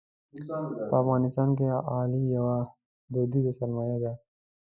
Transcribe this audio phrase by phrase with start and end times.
[0.89, 2.57] په افغانستان کې غالۍ یوه
[3.13, 4.13] دودیزه سرمایه ده.